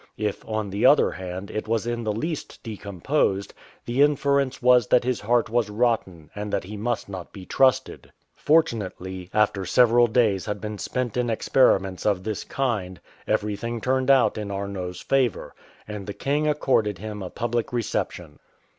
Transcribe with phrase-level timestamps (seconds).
[0.17, 3.53] If, on the other hand, it was in the least decomposed,
[3.85, 8.11] the inference was that his heart was rotten^ and that he must not be trusted.
[8.33, 14.39] Fortunately, after several days had been vspent in experiments of this kind, everything turned out
[14.39, 15.53] in Arnofs favour,
[15.87, 18.39] and the king ac corded him a public reception.